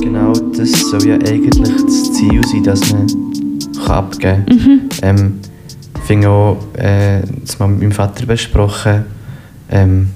Genau, 0.00 0.32
das 0.56 0.72
soll 0.72 1.06
ja 1.06 1.14
eigentlich 1.14 1.62
das 1.62 2.12
Ziel 2.14 2.40
sein, 2.48 2.64
dass 2.64 2.90
man 2.90 3.06
kann 3.76 3.90
abgeben 3.94 4.20
kann. 4.20 4.56
Mhm. 4.56 4.80
Ähm, 5.02 5.40
ich 5.94 6.00
finde 6.02 6.28
auch, 6.30 6.56
äh, 6.76 7.20
das 7.44 7.60
mal 7.60 7.68
mit 7.68 7.78
meinem 7.78 7.92
Vater 7.92 8.26
besprochen. 8.26 9.19
Ähm, 9.70 10.08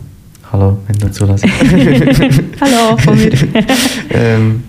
hallo, 0.50 0.78
wenn 0.86 0.98
du 0.98 1.10
zulässt. 1.10 1.44
Hallo 2.60 2.96
von 2.98 3.16
mir. 3.16 3.30
ähm, 4.10 4.62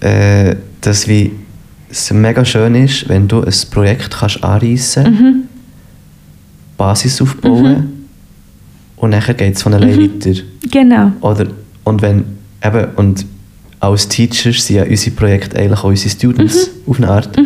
äh, 0.00 0.56
dass 0.80 1.06
wie 1.06 1.30
es 1.88 2.12
mega 2.12 2.44
schön 2.44 2.74
ist, 2.74 3.08
wenn 3.08 3.28
du 3.28 3.42
ein 3.42 3.52
Projekt 3.70 4.10
kannst 4.10 4.42
anreissen 4.42 5.04
Mhm. 5.04 5.34
Basis 6.76 7.20
aufbauen 7.22 8.06
und 8.96 9.10
nachher 9.10 9.34
geht 9.34 9.54
es 9.54 9.62
von 9.62 9.74
alleine 9.74 9.96
Mhm. 9.96 10.14
weiter. 10.24 10.40
Genau. 10.70 11.12
Oder, 11.20 11.46
und 11.84 12.02
wenn, 12.02 12.24
eben, 12.64 12.84
und 12.96 13.24
als 13.78 14.08
Teachers 14.08 14.66
sind 14.66 14.76
ja 14.76 14.84
unsere 14.84 15.14
Projekte 15.14 15.58
eigentlich 15.58 15.78
auch 15.78 15.84
unsere 15.84 16.10
Students 16.10 16.70
Mhm. 16.86 16.90
auf 16.90 16.96
eine 16.98 17.08
Art. 17.08 17.36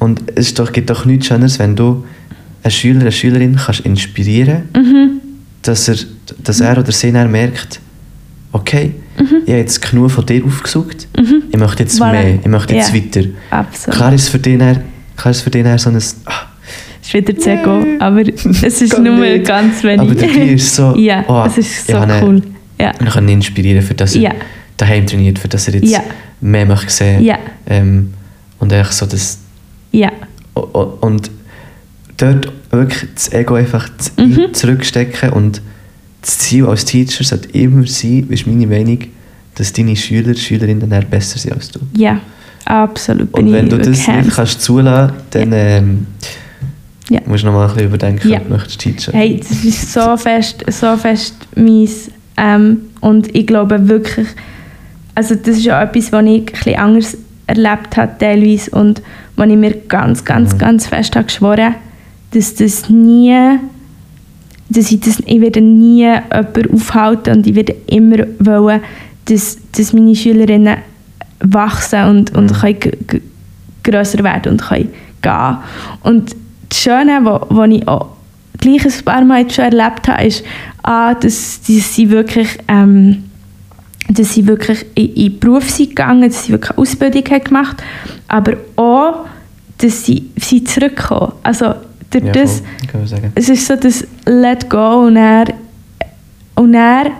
Und 0.00 0.22
es 0.34 0.52
doch, 0.54 0.72
gibt 0.72 0.90
doch 0.90 1.04
nichts 1.06 1.26
Schöneres, 1.26 1.58
wenn 1.58 1.76
du 1.76 2.04
einen 2.62 2.70
Schüler, 2.70 3.00
eine 3.00 3.12
Schülerin 3.12 3.56
kannst 3.56 3.80
inspirieren 3.80 4.62
Mhm. 4.74 5.17
Dass 5.62 5.88
er, 5.88 5.96
dass 6.42 6.60
er 6.60 6.78
oder 6.78 6.92
sie 6.92 7.12
dann 7.12 7.30
merkt, 7.30 7.80
okay, 8.52 8.92
ich 9.18 9.24
habe 9.52 9.58
jetzt 9.60 9.80
genug 9.82 10.10
von 10.10 10.24
dir 10.24 10.44
aufgesucht, 10.44 11.08
ich 11.50 11.58
möchte 11.58 11.82
jetzt 11.82 11.98
Mhm. 11.98 12.04
Voilà. 12.04 12.12
mehr, 12.12 12.34
ich 12.40 12.46
möchte 12.46 12.74
jetzt 12.74 12.94
Ja. 12.94 12.94
weiter. 12.96 13.28
Absolut. 13.50 13.96
Klar 13.96 14.12
ist 14.14 14.28
für 14.28 14.38
dich 14.38 14.58
dann, 14.58 14.80
klar 15.16 15.30
ist 15.32 15.40
für 15.42 15.50
dich 15.50 15.62
dann 15.64 15.78
so 15.78 15.90
ein, 15.90 15.96
ah, 15.96 16.32
Es 17.00 17.08
ist 17.08 17.14
wieder 17.14 17.36
zu 17.38 17.50
Ego, 17.50 17.84
aber 17.98 18.20
es 18.20 18.44
ist 18.82 18.98
nur 18.98 19.16
nicht. 19.16 19.46
ganz 19.46 19.82
wenig. 19.82 20.00
aber 20.00 20.14
dabei 20.14 20.48
ist 20.52 20.74
so, 20.74 20.94
ja, 20.96 21.24
oh, 21.28 21.44
es 21.46 21.58
ist 21.58 21.86
so 21.86 21.96
ihn- 21.96 22.22
cool. 22.22 22.42
Ja. 22.80 22.92
Ich 23.04 23.10
kann 23.12 23.24
ihn 23.28 23.34
inspirieren, 23.34 23.82
für 23.82 23.94
das 23.94 24.14
er 24.14 24.20
Ja. 24.22 24.30
daheim 24.76 25.06
trainiert, 25.06 25.38
für 25.38 25.48
das 25.48 25.66
er 25.68 25.74
jetzt 25.74 25.90
Ja. 25.90 26.00
mehr 26.40 26.64
möchte 26.66 26.90
sehen. 26.90 27.24
Ja. 27.24 27.38
Ähm, 27.66 28.12
und 28.60 28.72
echt 28.72 28.92
so 28.92 29.04
das 29.06 29.38
Ja. 29.90 30.12
und 30.54 31.30
dort 32.18 32.52
wirklich 32.70 33.08
das 33.14 33.32
Ego 33.32 33.54
einfach 33.54 33.88
Mhm. 34.16 34.52
zurückstecken 34.52 35.30
und 35.30 35.62
das 36.20 36.38
Ziel 36.38 36.66
als 36.66 36.84
Teacher 36.84 37.24
sollte 37.24 37.48
immer 37.56 37.86
sein, 37.86 38.26
ist 38.28 38.46
meine 38.46 38.66
Meinung, 38.66 38.98
dass 39.54 39.72
deine 39.72 39.96
Schüler, 39.96 40.34
Schülerinnen 40.34 40.88
dann 40.90 41.06
besser 41.06 41.38
sind 41.38 41.54
als 41.54 41.70
du. 41.70 41.80
Ja, 41.96 42.20
absolut. 42.64 43.32
Und 43.34 43.52
wenn 43.52 43.68
du 43.68 43.78
das 43.78 44.06
nicht 44.06 44.30
kannst 44.34 44.60
zulassen, 44.62 45.14
dann 45.30 45.52
ähm, 45.52 46.06
Ja. 47.08 47.20
musst 47.26 47.42
du 47.42 47.46
noch 47.46 47.54
mal 47.54 47.62
ein 47.68 47.72
bisschen 47.72 47.88
überdenken, 47.88 48.28
Ja. 48.28 48.38
ob 48.38 48.48
du 48.48 48.52
möchtest 48.54 48.80
teachen. 48.80 49.14
Hey, 49.14 49.38
das 49.40 49.64
ist 49.64 49.92
so 49.92 50.16
fest, 50.16 50.64
so 50.70 50.96
fest 50.96 51.34
meins. 51.56 52.10
Ähm, 52.36 52.82
und 53.00 53.34
ich 53.34 53.46
glaube 53.46 53.88
wirklich, 53.88 54.26
also 55.14 55.34
das 55.34 55.56
ist 55.56 55.64
ja 55.64 55.82
etwas, 55.82 56.12
was 56.12 56.24
ich 56.24 56.30
ein 56.40 56.44
bisschen 56.44 56.76
anders 56.76 57.16
erlebt 57.46 57.96
habe 57.96 58.12
teilweise 58.18 58.70
und 58.72 59.00
wo 59.36 59.42
ich 59.44 59.56
mir 59.56 59.72
ganz, 59.88 60.24
ganz, 60.24 60.52
Mhm. 60.54 60.58
ganz 60.58 60.86
fest 60.86 61.16
habe 61.16 61.24
geschworen, 61.26 61.74
dass 62.32 62.54
das 62.54 62.88
nie, 62.90 63.58
dass 64.68 64.90
ich 64.90 65.00
das, 65.00 65.20
ich 65.24 65.40
werde 65.40 65.60
nie 65.60 66.02
jemanden 66.02 66.74
aufhalten 66.74 67.36
und 67.36 67.46
ich 67.46 67.54
werde 67.54 67.74
immer 67.86 68.18
wollen, 68.38 68.80
dass, 69.26 69.58
dass 69.72 69.92
meine 69.92 70.14
Schülerinnen 70.14 70.78
wachsen 71.40 72.04
und, 72.04 72.34
und 72.34 72.52
Mhm. 72.52 72.78
können 72.80 73.22
grösser 73.82 74.22
werden 74.24 74.52
und 74.52 74.62
können 74.62 74.90
gehen. 75.22 75.56
Und 76.02 76.36
das 76.68 76.78
Schöne, 76.78 77.24
was 77.24 77.70
ich 77.70 77.88
auch 77.88 78.08
gleich 78.58 78.84
ein 78.84 79.04
paar 79.04 79.24
Mal 79.24 79.50
schon 79.50 79.64
erlebt 79.64 80.08
habe, 80.08 80.26
ist, 80.26 80.44
ah, 80.82 81.14
dass, 81.14 81.60
dass 81.66 81.94
sie 81.94 82.10
wirklich, 82.10 82.48
ähm, 82.66 83.24
dass 84.10 84.34
sie 84.34 84.46
wirklich 84.46 84.84
in, 84.94 85.14
in 85.14 85.32
den 85.32 85.38
Beruf 85.38 85.70
sind 85.70 85.90
gegangen, 85.90 86.28
dass 86.28 86.44
sie 86.44 86.52
wirklich 86.52 86.76
Ausbildung 86.76 87.24
haben 87.30 87.44
gemacht 87.44 87.82
aber 88.28 88.58
auch, 88.76 89.26
dass 89.78 90.04
sie, 90.04 90.30
sie 90.36 90.62
zurückkommen. 90.62 91.32
Also 91.42 91.74
durch 92.10 92.24
Ja, 92.24 92.32
das, 92.32 92.62
es 93.34 93.48
ist 93.48 93.66
so 93.66 93.76
das 93.76 94.06
Let 94.26 94.68
Go 94.68 95.06
und 95.06 95.16
er 95.16 95.46
und 96.54 96.74
er 96.74 97.12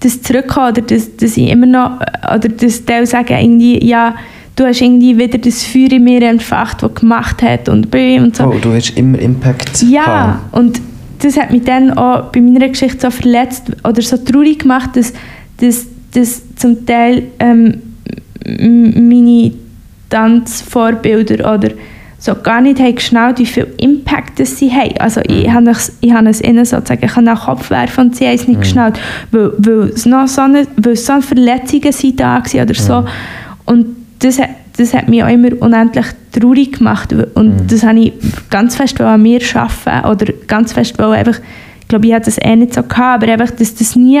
das 0.00 0.20
Zurückkommen 0.22 0.72
oder 0.72 0.82
das, 0.82 1.16
dass 1.16 1.36
ich 1.36 1.48
immer 1.48 1.66
noch 1.66 2.00
oder 2.22 2.48
das 2.48 2.84
Teil 2.84 3.06
sagen 3.06 3.36
irgendwie 3.38 3.84
ja 3.86 4.14
du 4.56 4.64
hast 4.64 4.80
irgendwie 4.80 5.16
wieder 5.16 5.38
das 5.38 5.64
Feuer 5.64 5.92
in 5.92 6.04
mir 6.04 6.22
entfacht 6.22 6.82
das 6.82 6.94
gemacht 6.94 7.42
hat 7.42 7.68
und 7.68 7.94
und 7.94 8.36
so. 8.36 8.44
Oh, 8.44 8.58
du 8.60 8.72
willst 8.72 8.96
immer 8.96 9.18
Impact 9.18 9.82
ja 9.82 10.06
haben. 10.06 10.40
und 10.52 10.80
das 11.20 11.36
hat 11.36 11.52
mich 11.52 11.62
dann 11.62 11.92
auch 11.96 12.32
bei 12.32 12.40
meiner 12.40 12.68
Geschichte 12.68 12.98
so 13.00 13.10
verletzt 13.10 13.64
oder 13.84 14.02
so 14.02 14.16
traurig 14.16 14.60
gemacht 14.60 14.90
dass, 14.94 15.12
dass, 15.58 15.86
dass 16.12 16.42
zum 16.56 16.84
Teil 16.84 17.24
ähm, 17.38 17.80
meine 18.44 19.52
Tanzvorbilder 20.10 21.54
oder 21.54 21.70
so 22.24 22.36
gar 22.40 22.60
nicht 22.60 22.78
haben 22.78 22.94
geschnallt, 22.94 23.40
wie 23.40 23.46
viel 23.46 23.66
Impact 23.78 24.38
das 24.38 24.56
sie 24.56 24.70
haben. 24.70 24.96
Also 24.98 25.20
ich 25.26 25.50
habe 25.50 25.70
es, 25.70 25.92
ich 26.00 26.12
habe 26.12 26.28
es 26.28 26.40
ihnen 26.40 26.64
sozusagen 26.64 27.04
ich 27.04 27.16
habe 27.16 27.26
den 27.26 27.34
Kopf 27.34 27.68
werfen 27.70 28.04
und 28.06 28.16
sie 28.16 28.26
haben 28.26 28.34
es 28.36 28.46
nicht 28.46 28.60
geschnallt, 28.60 29.00
weil, 29.32 29.50
weil, 29.58 29.88
es 29.88 30.06
noch 30.06 30.28
so 30.28 30.42
eine, 30.42 30.64
weil 30.76 30.94
so 30.94 31.14
eine 31.14 31.22
Verletzungen 31.22 31.90
sind 31.92 32.20
da 32.20 32.34
waren 32.44 32.62
oder 32.62 32.74
so. 32.74 33.04
Und 33.64 33.86
das, 34.20 34.38
hat- 34.40 34.50
das 34.76 34.94
hat 34.94 35.08
mich 35.08 35.24
auch 35.24 35.28
immer 35.28 35.48
unendlich 35.60 36.06
traurig 36.30 36.78
gemacht 36.78 37.12
und 37.34 37.70
das 37.72 37.82
habe 37.82 37.98
ich 37.98 38.12
ganz 38.50 38.76
fest 38.76 39.00
an 39.00 39.20
mir 39.20 39.40
schaffen 39.40 40.04
oder 40.08 40.32
ganz 40.46 40.72
fest 40.72 40.98
einfach, 41.00 41.40
ich 41.80 41.88
glaube, 41.88 42.06
ich 42.06 42.14
hatte 42.14 42.26
das 42.26 42.38
eh 42.38 42.54
nicht 42.54 42.72
so 42.74 42.82
gehabt, 42.84 43.24
aber 43.24 43.32
einfach, 43.32 43.50
dass 43.50 43.74
das 43.74 43.96
nie 43.96 44.20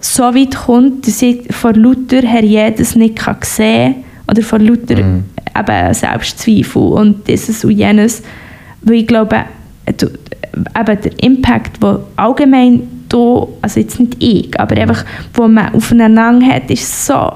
so 0.00 0.24
weit 0.24 0.56
kommt, 0.56 1.06
dass 1.06 1.22
ich 1.22 1.42
vor 1.54 1.74
lauter 1.74 2.22
Herr 2.26 2.42
jedes 2.42 2.96
nicht 2.96 3.16
kann 3.16 3.36
sehen 3.42 3.94
oder 4.28 4.42
vor 4.42 4.58
lauter 4.58 4.96
Mhm. 5.02 5.24
Eben 5.58 5.94
Selbstzweifel 5.94 6.82
und 6.82 7.28
dieses 7.28 7.64
und 7.64 7.72
jenes, 7.72 8.22
weil 8.82 8.96
ich 8.96 9.06
glaube, 9.06 9.44
du, 9.98 10.06
eben 10.06 11.00
der 11.02 11.22
Impact, 11.22 11.82
der 11.82 12.00
allgemein 12.16 12.82
da, 13.08 13.46
also 13.60 13.80
jetzt 13.80 13.98
nicht 13.98 14.16
ich, 14.22 14.58
aber 14.58 14.76
einfach, 14.76 15.04
wo 15.34 15.48
man 15.48 15.74
aufeinander 15.74 16.40
hat, 16.46 16.70
ist 16.70 17.06
so 17.06 17.32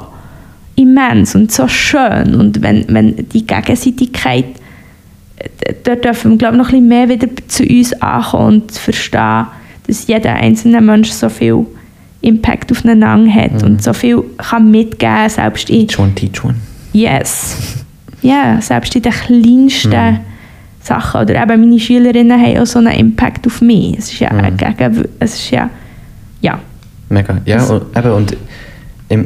immens 0.76 1.34
und 1.34 1.53
so 1.53 1.69
schön 1.69 2.34
und 2.34 2.62
wenn, 2.62 2.84
wenn 2.88 3.28
die 3.28 3.47
Gegenseitigkeit 3.47 4.47
äh, 5.36 5.74
dort 5.84 6.04
dürfen 6.04 6.32
wir 6.32 6.38
glaube 6.38 6.56
ich 6.56 6.58
noch 6.58 6.69
ein 6.70 6.72
bisschen 6.72 6.88
mehr 6.88 7.08
wieder 7.08 7.28
zu 7.47 7.62
uns 7.62 7.92
ankommen 8.03 8.62
und 8.62 8.72
verstehen, 8.72 9.47
dass 9.86 10.06
jeder 10.06 10.34
einzelne 10.34 10.80
Mensch 10.80 11.10
so 11.10 11.28
viel 11.28 11.66
Impact 12.22 12.72
aufeinander 12.72 13.32
hat 13.32 13.62
und 13.62 13.82
so 13.82 13.92
viel 13.92 14.24
kann 14.38 14.70
mitgeben, 14.70 15.28
selbst 15.28 15.69
in 15.70 15.86
Teach 15.86 15.98
one, 15.98 16.14
teach 16.14 16.44
one. 16.44 16.56
Yes. 16.92 17.84
Ja, 18.24 18.60
selbst 18.60 18.94
in 18.96 19.02
den 19.02 19.12
kleinsten 19.12 20.20
Sachen. 20.80 21.20
Oder 21.20 21.42
eben 21.42 21.60
meine 21.60 21.78
Schülerinnen 21.78 22.40
haben 22.40 22.58
auch 22.58 22.66
so 22.66 22.78
einen 22.78 22.92
Impact 22.98 23.46
auf 23.46 23.60
mich. 23.60 23.98
Es 23.98 24.12
ist 24.12 24.18
ja 24.20 24.32
Mhm. 24.32 24.56
gegen, 24.56 25.04
es 25.20 25.34
ist 25.34 25.50
ja, 25.50 25.68
ja. 26.40 26.58
Mega. 27.10 27.40
Ja, 27.44 27.62
und, 27.64 27.84
eben, 27.96 28.10
und 28.12 28.36
ich, 29.08 29.18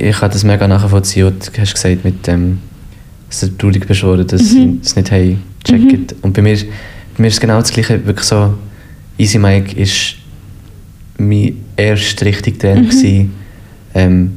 ich 0.00 0.16
kann 0.18 0.30
das 0.30 0.44
mega 0.44 0.68
nachvollziehen, 0.68 1.32
was 1.38 1.50
du 1.50 1.60
hast 1.60 1.74
gesagt 1.74 2.04
mit 2.04 2.26
dem, 2.26 2.58
dass 3.28 3.40
du 3.40 3.48
traurig 3.56 3.86
bist, 3.86 4.02
dass 4.02 4.42
Mhm. 4.42 4.46
sie 4.46 4.78
es 4.82 4.96
nicht 4.96 5.10
haben 5.10 5.42
gecheckt. 5.64 6.14
Und 6.22 6.32
bei 6.34 6.42
mir, 6.42 6.56
bei 6.56 7.22
mir 7.22 7.28
ist 7.28 7.40
genau 7.40 7.58
das 7.58 7.72
Gleiche, 7.72 8.04
wirklich 8.06 8.26
so, 8.26 8.54
Easy 9.18 9.38
Mike 9.38 9.74
ist 9.80 10.16
mein 11.18 11.56
erster 11.74 12.26
richtiger 12.26 12.58
Trainer 12.58 12.82
Mhm. 12.82 12.88
gewesen. 12.88 13.32
Ähm, 13.94 14.32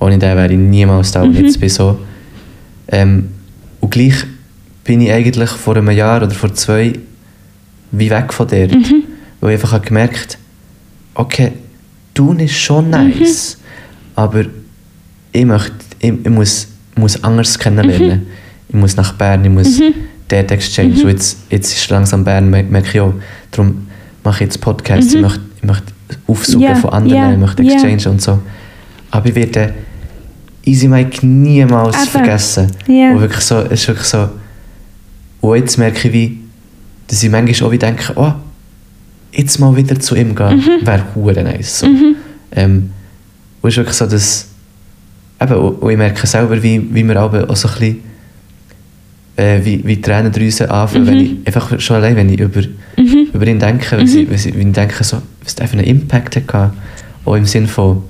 ohne 0.00 0.18
den 0.18 0.36
wäre 0.36 0.52
ich 0.52 0.58
niemals 0.58 1.12
da, 1.12 1.22
wo 1.22 1.26
Mhm. 1.26 1.36
jetzt 1.44 1.60
bin. 1.60 1.68
So. 1.68 1.98
Ähm, 2.88 3.28
und 3.86 3.90
gleich 3.92 4.14
bin 4.84 5.00
ich 5.00 5.12
eigentlich 5.12 5.50
vor 5.50 5.76
einem 5.76 5.90
Jahr 5.90 6.22
oder 6.22 6.34
vor 6.34 6.52
zwei 6.54 6.92
wie 7.92 8.10
weg 8.10 8.32
von 8.32 8.48
dort. 8.48 8.72
Mhm. 8.72 9.04
Weil 9.40 9.50
ich 9.50 9.56
einfach 9.60 9.72
habe 9.72 9.86
gemerkt 9.86 10.38
okay, 11.14 11.52
tun 12.12 12.40
ist 12.40 12.56
schon 12.56 12.90
nice, 12.90 13.58
aber 14.16 14.44
ich, 15.32 15.44
möchte, 15.44 15.72
ich, 16.00 16.12
ich 16.24 16.30
muss, 16.30 16.66
muss 16.96 17.22
anders 17.24 17.58
kennenlernen. 17.58 18.26
Ich 18.68 18.74
muss 18.74 18.96
nach 18.96 19.12
Bern, 19.14 19.44
ich 19.44 19.50
muss 19.50 19.80
dort 20.28 20.50
Exchange. 20.50 21.02
Und 21.04 21.08
jetzt, 21.10 21.38
jetzt 21.48 21.72
ist 21.72 21.88
langsam 21.88 22.24
Bern, 22.24 22.50
mer- 22.50 22.64
merke 22.64 22.88
ich 22.92 23.00
auch. 23.00 23.14
Darum 23.50 23.86
mache 24.24 24.36
ich 24.44 24.48
jetzt 24.50 24.60
Podcasts, 24.60 25.14
ich, 25.14 25.20
möchte, 25.20 25.40
ich 25.58 25.64
möchte 25.64 25.92
aufsuchen 26.26 26.60
Ja, 26.60 26.74
von 26.74 26.90
anderen, 26.90 27.16
ja, 27.16 27.32
ich 27.32 27.38
möchte. 27.38 27.62
Exchange 27.62 28.10
und 28.10 28.20
so. 28.20 28.40
Aber 29.10 29.26
ich 29.26 29.34
werde 29.36 29.72
Easy 30.66 30.88
Mike 30.88 31.24
niemals 31.24 31.96
Eben. 31.96 32.06
vergessen. 32.10 32.70
Ja. 32.88 33.12
Und 33.12 33.20
wirklich 33.20 33.40
so, 33.44 33.60
es 33.60 33.80
ist 33.80 33.88
wirklich 33.88 34.06
so, 34.06 34.28
und 35.40 35.56
jetzt 35.56 35.78
merke 35.78 36.08
ich, 36.08 36.12
wie, 36.12 36.38
dass 37.06 37.22
ich 37.22 37.30
manchmal 37.30 37.68
auch 37.68 37.72
wie 37.72 37.78
denke, 37.78 38.12
oh, 38.16 38.32
jetzt 39.32 39.58
mal 39.60 39.74
wieder 39.76 39.98
zu 40.00 40.16
ihm 40.16 40.34
gehen, 40.34 40.56
Mhm. 40.58 40.86
wäre 40.86 41.04
hure 41.14 41.42
nice. 41.42 41.78
So. 41.80 41.86
Ähm, 42.52 42.90
und 43.62 43.68
es 43.68 43.74
ist 43.74 43.76
wirklich 43.78 43.96
so, 43.96 44.06
dass, 44.06 44.48
eben, 45.40 45.54
und 45.54 45.90
ich 45.90 45.96
merke 45.96 46.26
selber, 46.26 46.60
wie, 46.62 46.82
wie 46.92 47.04
wir 47.04 47.16
aber 47.16 47.48
auch 47.48 47.54
so 47.56 47.68
ein 47.68 47.74
bisschen, 47.74 48.00
äh, 49.36 49.60
wie, 49.64 49.84
wie 49.86 49.96
die 49.96 50.02
Tränendrüsen 50.02 50.68
anfangen, 50.68 51.06
wenn 51.06 51.18
ich, 51.20 51.46
einfach 51.46 51.78
schon 51.78 51.96
allein, 51.96 52.16
wenn 52.16 52.28
ich 52.30 52.40
über, 52.40 52.62
über 53.32 53.46
ihn 53.46 53.58
denke, 53.60 53.98
wenn, 53.98 54.06
sie, 54.06 54.28
wenn, 54.28 54.38
sie, 54.38 54.52
wenn 54.54 54.68
ich 54.68 54.74
denke, 54.74 55.04
so, 55.04 55.22
was 55.44 55.54
der 55.54 55.68
für 55.68 55.74
einen 55.78 55.86
Impact 55.86 56.34
hatte, 56.36 56.72
auch 57.24 57.34
im 57.36 57.44
Sinne 57.46 57.68
von, 57.68 58.02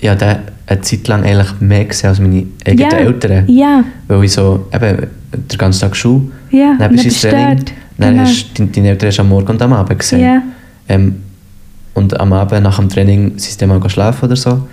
ja, 0.00 0.14
der 0.14 0.42
eine 0.66 0.80
Zeit 0.80 1.06
lang 1.08 1.24
eigentlich 1.24 1.60
mehr 1.60 1.84
gesehen 1.84 2.08
als 2.10 2.20
meine 2.20 2.46
eigenen 2.66 2.90
Ja. 2.90 2.96
Eltern. 2.98 3.44
Ja, 3.48 3.84
Weil 4.08 4.24
ich 4.24 4.32
so, 4.32 4.66
eben, 4.72 5.06
den 5.32 5.58
ganzen 5.58 5.80
Tag 5.82 5.96
Schule, 5.96 6.22
ja. 6.50 6.74
dann 6.78 6.92
bist 6.92 7.04
du 7.24 7.28
Training, 7.28 7.56
dort. 7.58 7.72
dann 7.98 8.10
Genau. 8.14 8.22
hast 8.26 8.58
du 8.58 8.66
deine 8.66 8.88
Eltern 8.88 9.08
hast 9.08 9.20
am 9.20 9.28
Morgen 9.28 9.48
und 9.48 9.60
am 9.62 9.72
Abend 9.72 9.98
gesehen. 9.98 10.20
Ja. 10.20 10.42
Ähm, 10.88 11.16
und 11.94 12.18
am 12.18 12.32
Abend 12.32 12.62
nach 12.62 12.78
dem 12.78 12.88
Training 12.88 13.32
sind 13.38 13.58
sie 13.58 13.66
mal 13.66 13.80
schlafen 13.90 14.24
oder 14.26 14.36
so. 14.36 14.66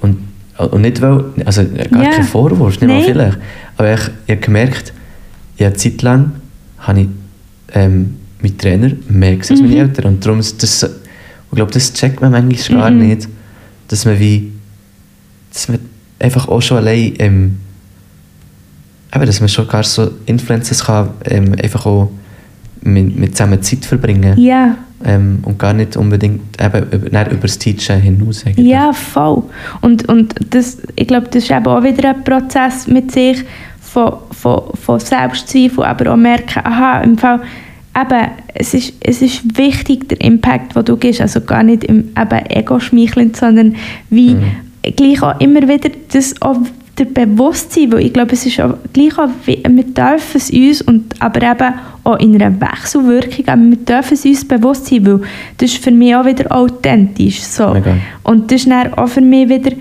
Und, 0.00 0.18
und 0.58 0.80
nicht 0.80 1.00
weil, 1.02 1.24
also 1.44 1.62
gar 1.90 2.02
Ja. 2.04 2.10
kein 2.10 2.24
Vorwurf, 2.24 2.80
nicht 2.80 2.88
mal 2.88 2.98
Nein. 2.98 3.04
vielleicht. 3.04 3.38
Aber 3.76 3.92
ich, 3.94 4.00
ich 4.26 4.30
habe 4.32 4.40
gemerkt, 4.40 4.92
ja, 5.58 5.66
eine 5.66 5.76
Zeit 5.76 6.02
lang 6.02 6.32
habe 6.78 7.00
ich 7.00 7.08
ähm, 7.74 8.16
meinen 8.40 8.58
Trainer 8.58 8.92
mehr 9.08 9.36
gesehen 9.36 9.56
als 9.56 9.62
meine 9.62 9.74
Mhm. 9.74 9.80
Eltern. 9.80 10.04
Und 10.06 10.24
darum 10.24 10.38
ist 10.40 10.62
das, 10.62 10.82
ich 10.84 11.56
glaube, 11.56 11.70
das 11.72 11.92
checkt 11.92 12.20
man 12.20 12.30
manchmal 12.32 12.78
gar 12.80 12.90
Mhm. 12.90 13.08
nicht, 13.08 13.28
dass 13.88 14.04
man 14.04 14.18
wie, 14.18 14.52
dass 15.52 15.68
man 15.68 15.78
einfach 16.18 16.48
auch 16.48 16.60
schon 16.62 16.78
allein, 16.78 17.14
ähm, 17.18 17.58
eben, 19.14 19.26
dass 19.26 19.40
man 19.40 19.48
schon 19.48 19.68
gar 19.68 19.82
so 19.82 20.10
Influences 20.26 20.84
kann, 20.84 21.10
ähm, 21.24 21.54
einfach 21.62 21.86
auch 21.86 22.10
mit, 22.82 23.16
mit 23.16 23.36
zusammen 23.36 23.62
Zeit 23.62 23.84
verbringen 23.84 24.38
Ja. 24.38 24.76
ähm, 25.04 25.40
und 25.42 25.58
gar 25.58 25.72
nicht 25.72 25.96
unbedingt 25.96 26.60
eben 26.60 26.82
über, 26.90 27.30
über 27.30 27.42
das 27.42 27.58
Teachen 27.58 28.00
hinaus. 28.00 28.44
eigentlich. 28.46 28.66
Ja, 28.66 28.92
voll. 28.92 29.44
Und, 29.80 30.08
und 30.08 30.34
das, 30.50 30.78
ich 30.96 31.06
glaube, 31.06 31.28
das 31.28 31.44
ist 31.44 31.50
eben 31.50 31.66
auch 31.66 31.82
wieder 31.82 32.10
ein 32.10 32.24
Prozess 32.24 32.86
mit 32.86 33.12
sich 33.12 33.44
von, 33.80 34.14
von, 34.30 34.62
von 34.74 34.98
Selbstzweifel, 34.98 35.84
aber 35.84 36.12
auch 36.12 36.16
merken, 36.16 36.60
aha, 36.64 37.02
im 37.02 37.18
Fall, 37.18 37.40
eben, 37.94 38.28
es 38.54 38.74
ist, 38.74 38.94
es 39.00 39.22
ist 39.22 39.56
wichtig, 39.56 40.08
der 40.08 40.20
Impact, 40.20 40.74
den 40.74 40.84
du 40.84 40.96
gibst, 40.96 41.20
also 41.20 41.40
gar 41.40 41.62
nicht 41.62 41.84
im 41.84 42.08
eben 42.18 42.46
Ego-schmeichelnd, 42.48 43.36
sondern 43.36 43.76
wie 44.08 44.36
gleich 44.82 45.22
auch 45.22 45.40
immer 45.40 45.62
wieder 45.68 45.90
das 46.12 46.40
auch 46.42 46.58
der 46.98 47.06
Bewusstsein, 47.06 47.92
weil 47.92 48.06
ich 48.06 48.12
glaube, 48.12 48.32
es 48.32 48.44
ist 48.44 48.60
auch, 48.60 48.74
gleich 48.92 49.18
auch, 49.18 49.28
wir 49.46 49.84
dürfen 49.84 50.36
es 50.36 50.50
uns, 50.50 50.82
und, 50.82 51.14
aber 51.20 51.50
eben 51.50 51.74
auch 52.04 52.18
in 52.18 52.34
einer 52.34 52.60
Wechselwirkung, 52.60 53.48
aber 53.48 53.62
wir 53.62 53.76
dürfen 53.76 54.14
es 54.14 54.24
uns 54.24 54.46
bewusst 54.46 54.86
sein, 54.86 55.06
weil 55.06 55.20
das 55.56 55.72
ist 55.72 55.82
für 55.82 55.90
mich 55.90 56.14
auch 56.14 56.26
wieder 56.26 56.54
authentisch. 56.54 57.40
So. 57.42 57.72
Mega. 57.72 57.96
Und 58.24 58.50
das 58.50 58.62
ist 58.62 58.70
dann 58.70 58.92
auch 58.94 59.08
für 59.08 59.22
mich 59.22 59.48
wieder 59.48 59.72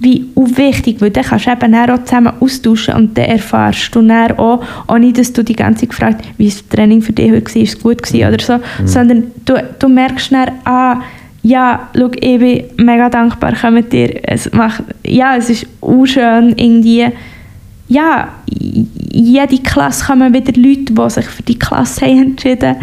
wie 0.00 0.28
wichtig, 0.36 1.00
weil 1.00 1.10
dann 1.10 1.24
kannst 1.24 1.46
du 1.46 1.50
eben 1.50 1.74
auch 1.74 2.04
zusammen 2.04 2.32
austauschen 2.38 2.94
und 2.94 3.18
dann 3.18 3.24
erfährst 3.24 3.94
du 3.94 4.02
dann 4.02 4.38
auch, 4.38 4.62
ohne 4.86 5.12
dass 5.12 5.32
du 5.32 5.42
die 5.42 5.56
ganze 5.56 5.80
Zeit 5.80 5.90
gefragt 5.90 6.24
wie 6.36 6.48
das 6.48 6.68
Training 6.68 7.02
für 7.02 7.12
dich 7.12 7.32
heute 7.32 7.52
war, 7.52 7.62
ist 7.62 7.74
es 7.74 7.82
gut 7.82 8.02
gewesen 8.02 8.28
oder 8.28 8.40
so, 8.40 8.60
sondern 8.84 9.32
du, 9.44 9.54
du 9.78 9.88
merkst 9.88 10.30
dann, 10.30 10.52
ah, 10.64 11.00
ja, 11.42 11.88
schau, 11.96 12.10
ich 12.14 12.38
bin 12.38 12.64
mega 12.76 13.08
dankbar, 13.08 13.54
kommt 13.54 13.92
dir, 13.92 14.20
es 14.24 14.52
macht, 14.52 14.82
ja, 15.04 15.36
es 15.36 15.50
ist 15.50 15.66
auch 15.80 16.04
schön, 16.06 16.54
irgendwie, 16.56 17.06
ja, 17.88 18.28
in 18.50 18.88
jede 19.12 19.58
Klasse 19.58 20.04
kommen 20.04 20.34
wieder 20.34 20.52
Leute, 20.60 20.92
die 20.92 21.10
sich 21.10 21.26
für 21.26 21.42
die 21.42 21.58
Klasse 21.58 22.06
haben 22.06 22.22
entschieden. 22.22 22.76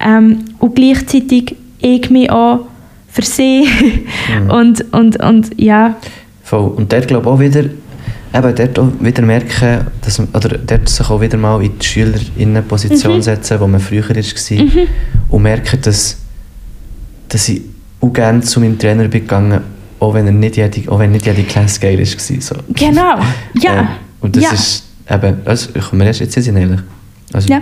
Ähm, 0.00 0.38
und 0.58 0.76
gleichzeitig 0.76 1.56
ich 1.80 2.10
mich 2.10 2.30
auch 2.30 2.66
für 3.08 3.22
sie. 3.22 3.66
Und, 4.48 4.92
und, 4.92 5.22
und 5.22 5.60
ja, 5.60 5.96
Voll. 6.44 6.68
Und 6.76 6.92
dort 6.92 7.08
glaube 7.08 7.26
ich 7.26 7.32
auch 7.32 7.40
wieder, 7.40 7.60
eben 7.60 8.54
dort 8.54 8.78
auch 8.78 8.88
wieder 9.00 9.22
merken, 9.22 9.86
dass 10.02 10.18
man, 10.18 10.28
oder 10.28 10.58
dort 10.58 10.88
sich 10.88 11.08
auch 11.08 11.20
wieder 11.20 11.38
mal 11.38 11.62
in 11.62 11.78
die 11.78 11.86
Schülerinnenposition 11.86 13.22
setzen, 13.22 13.60
wo 13.60 13.66
man 13.66 13.80
früher 13.80 14.08
war. 14.08 14.66
Und 15.30 15.42
merken, 15.42 15.78
dass, 15.80 16.18
dass 17.28 17.48
ich 17.48 17.62
auch 18.04 18.12
gerne 18.12 18.40
zu 18.40 18.60
meinem 18.60 18.78
Trainer 18.78 19.08
bin 19.08 19.22
gegangen, 19.22 19.60
auch 20.00 20.14
wenn 20.14 20.26
er 20.26 20.32
nicht 20.32 20.56
jede, 20.56 20.90
auch 20.90 20.98
wenn 20.98 21.12
nicht 21.12 21.26
jede 21.26 21.42
Klasse 21.44 21.80
geil 21.80 21.98
war. 21.98 22.04
So. 22.40 22.56
genau, 22.68 23.18
ja, 23.60 23.80
Ähm, 23.80 23.88
und 24.20 24.36
das 24.36 24.44
ja. 24.44 24.50
ist 24.52 24.84
eben, 25.10 25.36
also 25.44 25.70
ich 25.74 25.84
komme 25.84 26.04
erst 26.04 26.20
jetzt 26.20 26.36
in 26.36 26.42
den 26.42 26.54
Sinn, 26.54 26.56
ehrlich. 26.56 26.80
Also, 27.32 27.52
Ja. 27.52 27.60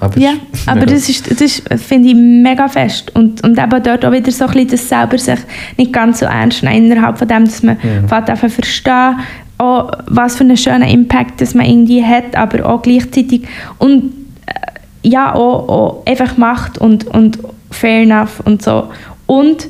Aber, 0.00 0.18
Ja, 0.18 0.34
es 0.52 0.60
ist 0.60 0.68
aber 0.68 0.86
das 0.86 1.08
ist, 1.08 1.30
das 1.30 1.40
ist 1.40 1.62
finde 1.84 2.10
ich, 2.10 2.14
mega 2.14 2.68
fest. 2.68 3.10
Und, 3.16 3.42
und 3.42 3.58
eben 3.58 3.82
dort 3.82 4.04
auch 4.04 4.12
wieder 4.12 4.30
so 4.30 4.44
ein 4.44 4.52
bisschen 4.52 4.68
das 4.70 4.88
selber 4.88 5.18
sich 5.18 5.40
nicht 5.76 5.92
ganz 5.92 6.20
so 6.20 6.26
ernst 6.26 6.62
nehmen, 6.62 6.92
innerhalb 6.92 7.18
von 7.18 7.26
dem, 7.26 7.44
dass 7.46 7.62
man 7.62 7.76
Ja. 7.82 8.18
ja. 8.18 8.24
einfach 8.24 8.48
verstehen 8.48 9.16
auch 9.58 9.90
was 10.06 10.36
für 10.36 10.44
einen 10.44 10.56
schönen 10.56 10.88
Impact 10.88 11.40
das 11.40 11.52
man 11.52 11.66
irgendwie 11.66 12.04
hat, 12.04 12.36
aber 12.36 12.64
auch 12.64 12.80
gleichzeitig 12.80 13.42
und 13.78 14.12
äh, 14.46 15.08
ja, 15.08 15.34
auch, 15.34 15.68
auch 15.68 16.06
einfach 16.06 16.36
macht 16.36 16.78
und, 16.78 17.08
und 17.08 17.40
fair 17.70 18.02
enough 18.02 18.40
und 18.44 18.62
so. 18.62 18.88
Und 19.26 19.68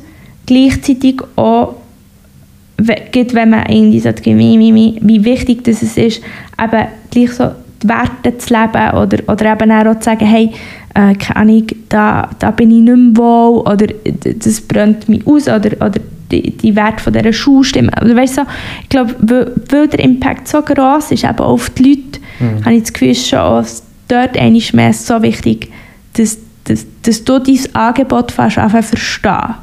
gleichzeitig 0.49 1.21
auch 1.37 1.77
gerade 2.79 3.35
wenn 3.35 3.51
man 3.51 3.67
irgendwie 3.67 4.01
sagt, 4.01 4.25
wie, 4.25 5.25
wichtig 5.25 5.65
das 5.65 5.83
es 5.83 5.97
ist, 5.97 6.23
eben 6.63 6.87
gleich 7.11 7.33
so 7.33 7.51
die 7.83 7.89
Werte 7.89 8.39
zu 8.39 8.55
leben 8.55 8.91
oder, 8.97 9.19
oder 9.27 9.53
eben 9.53 9.73
auch 9.73 9.99
zu 9.99 10.05
sagen, 10.05 10.27
hey, 10.27 10.51
äh, 10.95 11.15
keine 11.15 11.37
Ahnung, 11.37 11.67
da, 11.89 12.31
da 12.39 12.51
bin 12.51 12.71
ich 12.71 12.83
nicht 12.83 12.97
mehr 12.97 13.17
wohl 13.17 13.61
oder 13.61 13.87
das 14.23 14.61
brennt 14.61 15.09
mich 15.09 15.27
aus 15.27 15.49
oder, 15.49 15.73
oder 15.85 16.01
die, 16.31 16.57
die 16.57 16.77
Werte 16.77 17.03
von 17.03 17.13
dieser 17.13 17.33
Schule 17.33 17.65
stimmen. 17.65 17.91
Oder 18.01 18.17
weißt 18.17 18.39
du, 18.39 18.43
ich 18.83 18.89
glaube, 18.89 19.15
weil, 19.21 19.53
weil 19.71 19.89
der 19.89 20.01
Impact 20.01 20.49
so 20.49 20.63
gross 20.63 21.11
ist, 21.11 21.25
eben 21.25 21.39
auf 21.39 21.71
die 21.71 21.83
Leute, 21.83 22.21
habe 22.65 22.75
ich 22.75 22.83
das 22.83 22.93
Gefühl, 22.93 23.15
schon 23.15 23.39
auch 23.39 23.65
dort 24.09 24.37
einmal 24.37 24.63
mehr 24.73 24.93
so 24.93 25.23
wichtig, 25.23 25.71
dass, 26.15 26.39
dass, 26.65 26.87
dass 27.03 27.25
du 27.25 27.39
dein 27.39 27.75
Angebot 27.75 28.33
fast 28.33 28.59
einfach 28.59 28.85
verstehen. 28.85 29.55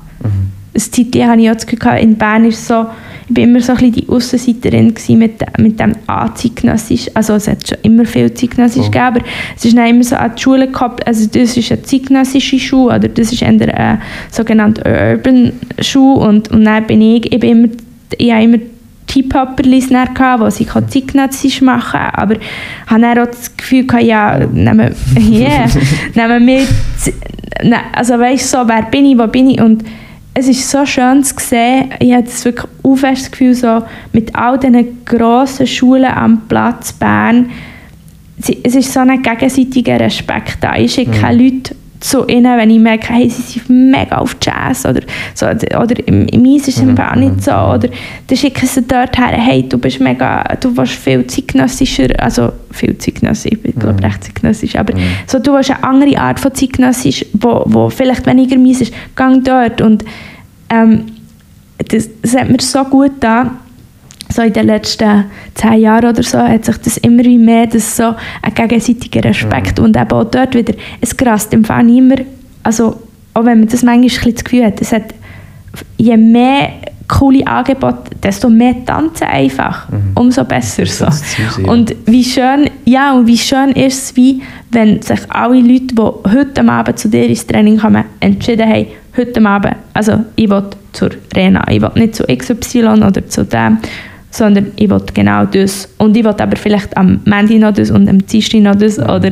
Ein 0.75 0.81
Zeitchen 0.81 1.27
hatte 1.27 1.41
ich 1.41 1.49
auch 1.49 1.55
das 1.55 1.65
Gefühl, 1.65 1.79
gehabt, 1.79 2.03
in 2.03 2.15
Bern 2.17 2.45
ist 2.45 2.67
so, 2.67 2.85
ich 3.27 3.37
war 3.37 3.43
immer 3.43 3.59
so 3.59 3.71
ein 3.71 3.77
bisschen 3.77 3.93
die 3.93 4.09
Aussenseiterin 4.09 4.93
mit, 5.09 5.33
mit 5.57 5.79
dem 5.79 5.93
A-Zeitgenössisch. 6.05 7.09
Also 7.13 7.33
es 7.33 7.47
hat 7.47 7.67
schon 7.67 7.77
immer 7.81 8.05
viel 8.05 8.31
Zeitgenössisch 8.33 8.85
Oh. 8.87 8.91
gegeben, 8.91 9.05
aber 9.05 9.21
es 9.55 9.65
ist 9.65 9.77
dann 9.77 9.87
immer 9.87 10.03
so 10.03 10.15
an 10.15 10.31
die 10.35 10.41
Schule 10.41 10.67
gekoppelt. 10.67 11.07
Also 11.07 11.27
das 11.27 11.57
ist 11.57 11.71
eine 11.71 11.81
zeitgenössische 11.81 12.59
Schule 12.59 12.95
oder 12.95 13.07
das 13.07 13.31
ist 13.31 13.41
eher 13.41 13.49
eine 13.49 14.01
sogenannte 14.29 14.83
Urban 14.83 15.53
Schule 15.79 16.19
und, 16.19 16.51
und 16.51 16.65
dann 16.65 16.85
bin 16.85 17.01
ich, 17.01 17.31
ich 17.31 17.39
bin 17.39 17.49
immer, 17.49 17.73
ich 18.17 18.31
habe 18.31 18.43
immer 18.43 18.57
Hip-Hopperlis 19.11 19.89
gehabt, 19.89 20.59
die 20.59 20.69
auch 20.69 20.87
zeitgenössisch 20.87 21.61
machen 21.61 21.99
aber 22.13 22.35
ich 22.35 22.41
dann 22.89 23.17
auch 23.17 23.27
das 23.27 23.55
Gefühl 23.55 23.87
gehabt, 23.87 24.03
ja, 24.03 24.39
nehmen, 24.45 24.93
yeah, 25.31 25.67
nehmen 26.15 26.45
wir, 26.45 26.61
also 27.93 28.19
weißt 28.19 28.53
du, 28.53 28.57
so, 28.57 28.67
wer 28.67 28.83
bin 28.83 29.05
ich, 29.05 29.17
wo 29.17 29.25
bin 29.27 29.49
ich 29.49 29.61
und 29.61 29.83
es 30.37 30.49
ist 30.49 30.69
so 30.69 30.85
schön 30.85 31.23
zu 31.23 31.33
sehen, 31.39 31.93
ich 31.99 32.11
habe 32.11 32.23
das 32.23 32.43
wirklich 32.43 32.67
fest 32.99 33.23
das 33.23 33.31
Gefühl, 33.31 33.55
so, 33.55 33.83
mit 34.11 34.35
all 34.35 34.59
diesen 34.59 35.05
grossen 35.05 35.65
Schulen 35.65 36.11
am 36.11 36.41
Platz 36.47 36.91
Bern, 36.91 37.49
es 38.37 38.75
ist 38.75 38.91
so 38.91 38.99
ein 38.99 39.21
gegenseitiger 39.21 39.97
Respekt 39.97 40.57
da. 40.59 40.75
Ich 40.75 40.93
schicke 40.93 41.19
keine 41.19 41.41
Leute 41.41 41.73
zu 42.05 42.27
ihnen, 42.27 42.57
wenn 42.57 42.69
ich 42.69 42.79
merke, 42.79 43.13
hey, 43.13 43.27
sie 43.29 43.41
sind 43.41 43.69
mega 43.69 44.17
auf 44.17 44.37
Jazz 44.39 44.85
oder, 44.85 45.01
so, 45.33 45.47
oder 45.47 46.07
im, 46.07 46.27
im 46.27 46.45
Eis 46.45 46.67
ist 46.67 46.77
es 46.77 46.83
Mhm, 46.83 46.89
einfach 46.91 47.15
nicht 47.15 47.43
so. 47.43 47.51
Oder 47.51 47.89
dann 48.27 48.37
schicken 48.37 48.67
sie 48.67 48.83
dort 48.83 49.17
her, 49.17 49.31
hey, 49.31 49.67
du 49.67 49.79
bist 49.79 49.99
mega, 49.99 50.43
du 50.59 50.77
warst 50.77 50.93
viel 50.93 51.25
zeitgenössischer, 51.25 52.07
also 52.19 52.51
viel 52.71 52.95
zeitgenössisch, 52.97 53.53
ich 53.53 53.61
bin 53.61 53.73
glaube 53.73 54.03
recht 54.03 54.23
zeitgenössisch, 54.23 54.75
aber 54.75 54.93
so, 55.25 55.39
du 55.39 55.53
hast 55.53 55.71
eine 55.71 55.83
andere 55.83 56.19
Art 56.19 56.39
von 56.39 56.53
zeitgenössisch, 56.53 57.25
wo, 57.33 57.63
wo 57.65 57.89
vielleicht 57.89 58.25
weniger 58.27 58.57
mies 58.57 58.81
ist, 58.81 58.93
gang 59.15 59.43
dort 59.43 59.81
und 59.81 60.05
ähm, 60.69 61.05
das, 61.79 62.09
das 62.21 62.35
hat 62.35 62.49
mir 62.49 62.61
so 62.61 62.83
gut 62.83 63.13
da 63.19 63.51
so 64.29 64.41
in 64.41 64.53
den 64.53 64.67
letzten 64.67 65.25
zehn 65.53 65.81
Jahren 65.81 66.09
oder 66.09 66.23
so 66.23 66.39
hat 66.39 66.65
sich 66.65 66.77
das 66.77 66.97
immer 66.97 67.23
mehr, 67.23 67.67
das 67.67 67.95
so 67.95 68.15
ein 68.41 68.53
gegenseitiger 68.53 69.23
Respekt 69.23 69.79
und 69.79 69.95
eben 69.95 70.11
auch 70.11 70.25
dort 70.25 70.55
wieder, 70.55 70.73
es 71.01 71.15
grast 71.15 71.53
im 71.53 71.63
Fall 71.63 71.89
immer, 71.89 72.15
also 72.63 72.97
auch 73.33 73.45
wenn 73.45 73.59
man 73.59 73.67
das 73.67 73.83
manchmal 73.83 73.95
ein 73.95 74.01
bisschen 74.01 74.33
das 74.33 74.43
Gefühl 74.43 74.65
hat, 74.65 74.81
es 74.81 74.91
hat 74.91 75.13
je 75.97 76.17
mehr 76.17 76.69
coole 77.07 77.45
Angebote, 77.45 78.11
desto 78.21 78.49
mehr 78.49 78.83
tanzen 78.85 79.27
einfach, 79.27 79.87
umso 80.15 80.43
besser 80.43 80.85
so. 80.85 81.05
Und 81.69 81.95
wie 82.05 82.23
schön, 82.23 82.69
ja, 82.85 83.13
und 83.13 83.27
wie 83.27 83.37
schön 83.37 83.71
ist 83.71 84.03
es, 84.03 84.15
wie, 84.15 84.41
wenn 84.71 85.01
sich 85.01 85.19
alle 85.29 85.59
Leute, 85.59 85.93
die 85.93 86.01
heute 86.01 86.67
Abend 86.67 86.97
zu 86.97 87.09
dir 87.09 87.27
ins 87.27 87.45
Training 87.45 87.77
kommen, 87.77 88.05
entschieden 88.19 88.67
haben, 88.67 88.87
heute 89.15 89.45
Abend, 89.45 89.75
also 89.93 90.23
ich 90.35 90.49
will 90.49 90.63
zur 90.93 91.11
Rena, 91.35 91.63
ich 91.69 91.81
will 91.81 91.91
nicht 91.95 92.15
zu 92.15 92.23
XY 92.23 93.03
oder 93.03 93.27
zu 93.27 93.45
dem, 93.45 93.77
sondern 94.35 94.71
ich 94.75 94.89
will 94.89 95.01
genau 95.13 95.45
das. 95.45 95.87
Und 95.97 96.17
ich 96.17 96.23
will 96.23 96.35
aber 96.37 96.57
vielleicht 96.57 96.95
am 96.97 97.21
Mandy 97.25 97.57
noch 97.57 97.73
das 97.73 97.89
und 97.89 98.09
am 98.09 98.25
Dienstag 98.25 98.61
noch 98.61 98.75
das 98.75 98.99
oder 98.99 99.31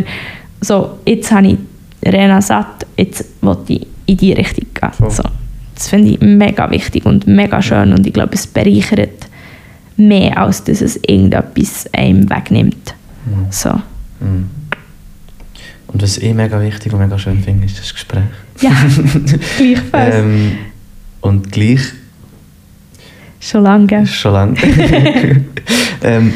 so, 0.62 0.98
jetzt 1.05 1.31
habe 1.31 1.48
ich 1.48 1.57
Rena 2.05 2.41
satt, 2.41 2.86
jetzt 2.98 3.25
will 3.41 3.57
ich 3.67 3.88
in 4.05 4.17
die 4.17 4.33
Richtung 4.33 4.65
gehen. 4.74 4.91
Voll. 4.93 5.12
So. 5.12 5.24
Das 5.75 5.89
finde 5.89 6.12
ich 6.12 6.22
mega 6.22 6.69
wichtig 6.72 7.05
und 7.05 7.27
mega 7.27 7.62
schön 7.62 7.91
und 7.93 8.07
ich 8.07 8.13
glaube, 8.13 8.33
es 8.33 8.48
bereichert 8.48 9.27
mehr, 9.98 10.38
als 10.38 10.63
dass 10.63 10.81
es 10.81 10.95
irgendetwas 10.98 11.89
einem 11.93 12.29
wegnimmt. 12.29 12.95
Mhm. 13.25 13.48
So. 13.50 13.69
Mhm. 14.19 14.50
Und 15.88 16.01
was 16.01 16.17
ich 16.17 16.33
mega 16.33 16.62
wichtig 16.62 16.93
und 16.93 17.00
mega 17.00 17.19
schön 17.19 17.39
finde, 17.39 17.65
ist 17.65 17.79
das 17.79 17.93
Gespräch. 17.93 18.24
Ja, 18.62 18.72
gleichfalls. 19.57 20.15
Ähm, 20.15 20.51
und 21.22 21.51
gleich 21.51 21.81
Schon 23.43 23.63
lange, 23.63 23.88
gell? 23.88 24.05
schon 24.05 24.31
lange. 24.31 24.55
ähm, 26.01 26.33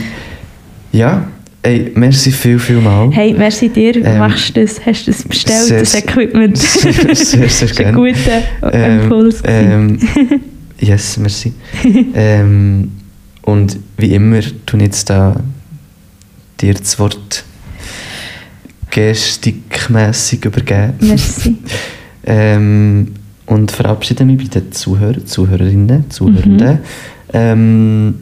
ja, 0.91 1.25
ey, 1.61 1.91
merci 1.95 2.31
viel, 2.33 2.59
viel 2.59 2.81
mal. 2.81 3.09
Hey, 3.13 3.33
merci 3.33 3.69
dir. 3.69 3.95
Ähm, 3.95 4.17
Machst 4.19 4.49
du 4.57 4.61
das? 4.61 4.85
Hast 4.85 5.07
du 5.07 5.11
das 5.11 5.23
bestellt, 5.23 5.63
sehr, 5.63 5.79
das 5.79 5.95
Equipment? 5.95 6.57
sehr, 6.57 6.91
sehr, 7.15 7.15
sehr 7.15 7.41
das 7.43 7.61
ist 7.61 7.79
ein 7.79 7.95
gerne. 7.95 8.13
guter 8.13 8.73
Ähm, 8.73 9.01
Impuls. 9.03 9.41
ähm, 9.45 9.99
yes, 10.81 11.17
merci. 11.17 11.53
ähm, 12.13 12.91
und 13.43 13.79
wie 13.95 14.13
immer 14.13 14.39
ich 14.39 14.53
jetzt 14.81 15.09
da 15.09 15.39
dir 16.59 16.73
das 16.73 16.99
Wort 16.99 17.45
gestikmässig 18.91 20.43
übergeben. 20.43 20.93
merci. 20.99 21.55
Ähm, 22.29 23.13
und 23.47 23.71
verabschiede 23.71 24.23
mich 24.25 24.37
bei 24.37 24.59
den 24.59 24.71
Zuhörern, 24.71 25.25
Zuhörerinnen, 25.25 26.09
Zuhörenden. 26.11 26.73
Mhm. 26.75 26.79
Ähm, 27.33 28.15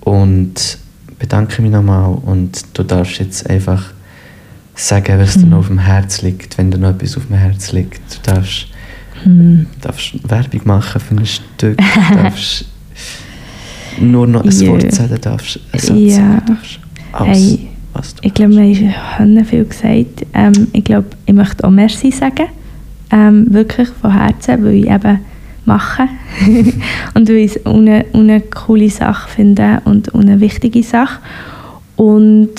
und 0.00 0.78
bedanke 1.18 1.62
mich 1.62 1.70
nochmal. 1.70 2.18
Und 2.24 2.62
du 2.74 2.82
darfst 2.82 3.18
jetzt 3.20 3.48
einfach 3.48 3.92
sagen, 4.74 5.18
was 5.18 5.34
dir 5.34 5.44
Mhm. 5.44 5.50
noch 5.50 5.58
auf 5.58 5.68
dem 5.68 5.78
Herz 5.78 6.22
liegt, 6.22 6.58
wenn 6.58 6.70
dir 6.70 6.78
noch 6.78 6.90
etwas 6.90 7.16
auf 7.16 7.26
dem 7.26 7.36
Herz 7.36 7.72
liegt. 7.72 8.00
Du 8.26 8.30
darfst, 8.32 8.66
Hm. 9.22 9.66
darfst 9.80 10.12
Werbung 10.28 10.60
machen 10.64 11.00
für 11.00 11.14
ein 11.14 11.24
Stück, 11.26 11.78
du 11.78 11.78
darfst 12.14 12.64
nur 14.00 14.26
noch 14.26 14.42
ein 14.44 14.50
Ja. 14.50 14.68
Wort 14.72 14.92
sagen, 14.92 15.18
darfst 15.20 15.60
einen 15.72 15.80
Satz 15.80 15.96
Ja. 15.98 16.16
sagen, 16.16 16.42
darfst 16.48 16.78
alles, 17.12 17.38
Hey, 17.38 17.68
was 17.92 18.14
du 18.16 18.20
Ich 18.26 18.34
glaube, 18.34 18.56
wir 18.56 19.18
haben 19.18 19.44
viel 19.44 19.64
gesagt. 19.64 20.26
Ähm, 20.34 20.66
ich 20.72 20.82
glaube, 20.84 21.06
ich 21.26 21.32
möchte 21.34 21.64
auch 21.64 21.70
Merci 21.70 22.10
sagen. 22.10 22.46
Ähm, 23.14 23.46
wirklich 23.54 23.88
von 23.88 24.12
Herzen, 24.12 24.64
weil 24.64 24.74
ich 24.74 24.90
eben 24.90 25.20
mache. 25.64 26.08
und 27.14 27.28
weil 27.28 27.36
ich 27.36 27.56
es 27.56 27.66
eine, 27.66 28.04
eine 28.12 28.40
coole 28.40 28.90
Sache 28.90 29.28
finde 29.28 29.80
und 29.84 30.12
eine 30.14 30.40
wichtige 30.40 30.82
Sache. 30.82 31.20
Und 31.96 32.54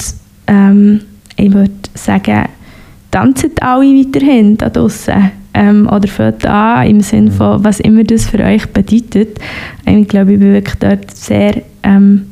ähm, 0.48 1.02
ich 1.36 1.54
würde 1.54 1.72
sagen, 1.94 2.46
tanzt 3.12 3.62
alle 3.62 3.86
weiterhin 3.86 4.58
da 4.58 4.70
draussen. 4.70 5.32
Ähm, 5.54 5.88
oder 5.88 6.08
fängt 6.08 6.46
an, 6.46 6.88
im 6.88 7.00
Sinne 7.02 7.32
von, 7.32 7.64
was 7.64 7.80
immer 7.80 8.04
das 8.04 8.26
für 8.26 8.40
euch 8.40 8.68
bedeutet. 8.68 9.40
Ähm, 9.86 10.02
Ich 10.02 10.08
glaube, 10.10 10.34
ich 10.34 10.40
bin 10.40 10.54
wirklich 10.54 10.76
dort 10.76 11.12
sehr, 11.16 11.62
ähm, 11.84 12.28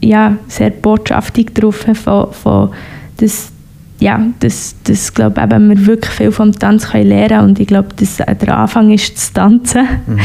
ja, 0.00 0.36
sehr 0.48 0.70
botschaftig 0.70 1.54
drauf, 1.54 1.86
von, 1.94 2.32
von 2.32 2.70
das, 3.18 3.52
ja, 4.00 4.20
das, 4.40 4.74
das 4.84 5.12
glaube 5.14 5.40
eben, 5.40 5.68
wir 5.68 5.86
wirklich 5.86 6.10
viel 6.12 6.32
vom 6.32 6.52
Tanz 6.52 6.88
können 6.90 7.08
lernen 7.08 7.50
und 7.50 7.60
ich 7.60 7.66
glaube, 7.66 7.88
dass 7.96 8.20
äh, 8.20 8.34
der 8.34 8.58
Anfang 8.58 8.90
ist 8.90 9.16
zu 9.18 9.32
tanzen 9.34 9.86
Mhm. 10.06 10.18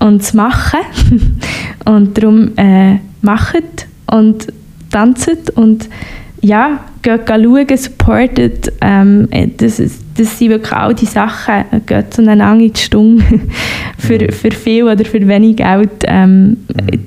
und 0.00 0.22
zu 0.22 0.36
machen. 0.36 0.80
und 1.86 2.16
darum 2.16 2.56
äh, 2.56 2.98
macht 3.22 3.86
und 4.06 4.46
tanzt 4.90 5.50
und 5.56 5.88
ja, 6.42 6.80
geht 7.02 7.28
schauen, 7.28 7.76
supportet. 7.76 8.72
Ähm, 8.80 9.28
äh, 9.30 9.48
das, 9.56 9.78
ist, 9.78 10.02
das 10.16 10.38
sind 10.38 10.50
wirklich 10.50 10.72
all 10.72 10.92
die 10.92 11.06
Sachen. 11.06 11.64
Geht 11.86 12.12
zueinander 12.12 12.64
in 12.64 12.72
die 12.72 12.80
Stunde 12.80 13.24
für, 13.98 14.18
Mhm. 14.18 14.32
für 14.32 14.50
viel 14.50 14.84
oder 14.84 15.04
für 15.04 15.26
wenig 15.26 15.56
Geld. 15.56 15.90
Ähm, 16.04 16.56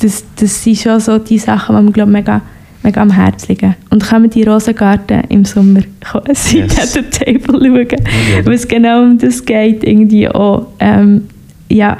das, 0.01 0.23
das 0.39 0.63
sind 0.63 0.77
schon 0.77 0.99
so 0.99 1.17
die 1.17 1.37
Sachen, 1.37 1.75
die 1.75 1.83
mir 1.83 1.91
glaub, 1.91 2.09
mega, 2.09 2.41
mega 2.85 3.01
am 3.01 3.11
Herzen 3.11 3.47
liegen. 3.49 3.75
Und 3.89 4.07
kommen 4.07 4.29
die 4.29 4.43
Rosengarten 4.43 5.21
im 5.29 5.43
Sommer 5.45 5.81
Seat 6.33 6.71
Yes. 6.71 6.95
at 6.97 7.03
the 7.03 7.25
Table 7.25 7.59
schauen, 7.59 7.99
Ja. 8.37 8.45
was 8.45 8.67
genau 8.67 9.03
um 9.03 9.17
das 9.17 9.43
geht, 9.43 9.83
irgendwie 9.83 10.29
auch 10.29 10.67
ähm, 10.79 11.27
ja, 11.69 11.97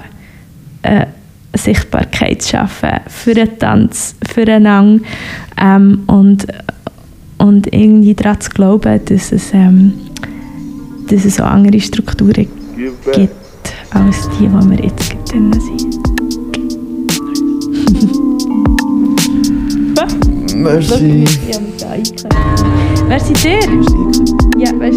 äh, 0.83 1.05
Sichtbarkeit 1.57 2.41
zu 2.41 2.49
schaffen 2.51 2.89
für 3.07 3.33
den 3.33 3.57
Tanz, 3.59 4.15
füreinander 4.27 5.03
ähm, 5.59 6.03
und, 6.07 6.45
und 7.37 7.73
irgendwie 7.73 8.13
daran 8.13 8.41
zu 8.41 8.49
glauben, 8.51 8.99
dass 9.05 9.31
es, 9.31 9.53
ähm, 9.53 9.93
dass 11.09 11.25
es 11.25 11.39
auch 11.39 11.47
andere 11.47 11.79
Strukturen 11.79 12.47
gibt 13.13 13.31
als 13.91 14.29
die, 14.37 14.47
die 14.47 14.51
wir 14.51 14.83
jetzt 14.83 15.09
gerade 15.09 15.23
drin 15.31 15.53
sind. 15.53 16.04
Merci. 20.65 21.23
Merci 23.07 23.31
Ter. 23.33 23.69
Ja, 24.57 24.77
wij. 24.77 24.93